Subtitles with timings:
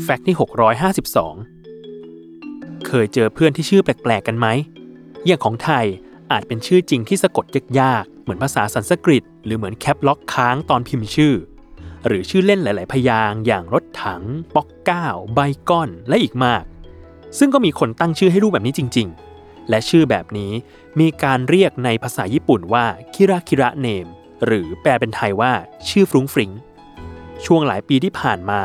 [0.00, 0.36] แฟกต์ที่
[2.00, 4.46] 652 เคยเจอเพื่อนที่ชื่อแปลกๆกันไหม
[5.26, 5.86] อย่างของไทย
[6.32, 7.44] อาจเป็นชื่อจริงที่สะกด
[7.80, 11.34] ยากๆ เหมือนภาษาสันสกฤต หรือเหมือนแคปล็อกค้างตอนพิมพ์ชื่อ
[12.06, 14.22] หรือชื่อเล่นหลาย ๆ พยางค์อย่างรถถัง
[14.54, 16.64] ป๊อกก้าวใบก้อน และอีกมาก
[17.38, 20.52] ซึ่งก็มีคนตั้งชื่อให้ลูกแบบนี้จริง ๆ และชื่อแบบนี้
[21.00, 24.06] มีการเรียกในภาษาญี่ปุ่นว่าคิระคิระเนม
[24.44, 25.52] หรือแปลเป็นไทยว่า
[25.88, 26.50] ชื่อฟรุ้งฟริ้ง
[27.46, 28.60] ช่วงหลายปีที่ผ่านมา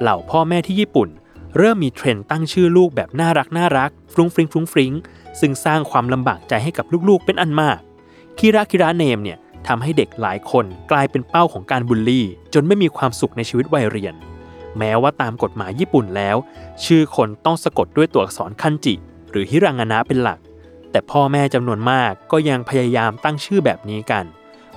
[0.00, 1.08] เหล่าพ่อแม่ที่ญี่ปุ่น
[1.56, 4.92] เริ่มมีเทรนด์ตั้งชื่อลูกแบบน่ารักน่ารักฟรุ้งฟริ้งฟรุ้งฟริ้ง
[5.40, 7.80] ซึ่งสร้างความลำบากใจให้กับลูกๆ เป็นอันมาก
[8.38, 14.14] คิระคิระเนมเนี่ยทำให้เด็กหลายคนกลายเป็นเป้าของการบูลลี่ จนไม่มีความสุขในชีวิตวัยเรียน
[14.78, 16.36] แม้ว่าตามกฎหมายญี่ปุ่นแล้ว
[16.84, 18.94] ชื่อคนต้องสะกดด้วยตัวอักษรคันจิ
[19.30, 20.38] หรือฮิรังานะเป็นหลัก
[20.90, 24.24] แต่พ่อแม่จำนวนมากก็ยังพยายามตั้งชื่อแบบนี้กัน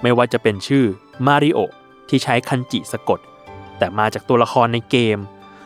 [0.02, 0.86] ไม่ว่าจะเป็นชื่อ
[1.26, 1.60] มาริโอ
[2.10, 3.20] ที่ใช้คันจิสะกด
[3.78, 5.18] แต่มาจากตัวละครในเกม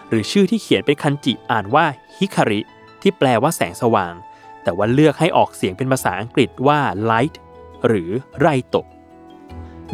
[0.09, 1.85] หรือชื่อที่เขียนเป็นคันจิอ่านว่า
[2.17, 2.61] ฮิคาริ
[3.01, 4.13] ที่แปลว่าแสงสว่าง
[4.63, 7.35] แต่ว่าเลือกให้ออกเสียงเป็นภาษาอังกฤษว่า light
[7.87, 8.09] หรือ
[8.39, 8.87] ไรโตะ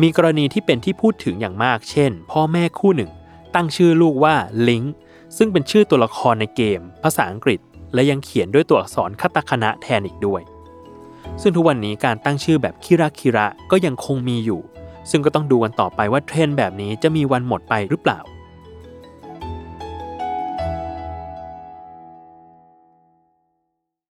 [0.02, 3.12] มีกรณีที่เป็นที่พูดถึงอย่างมาก เช่น พ่อแม่คู่หนึ่ง
[3.56, 4.36] ตั้งชื่อลูกว่า
[4.68, 4.84] ลิง
[5.38, 7.60] ซึ่งเป็นชื่อตัวละครในเกม ภาษาอังกฤษ
[7.94, 10.42] และยังเขียนด้วยตัวอักษรคาตาคานะแทนอีกด้วย
[11.42, 14.62] ซึ่งทุกวันนี้การตั้งชื่อแบบคิระคิระก็ยังคงมีอยู่
[15.12, 18.20] ซึ่งก็ต้องดูกันต่อไปว่าเทรนด์แบบนี้จะมีวันหมดไปหรือเปล่า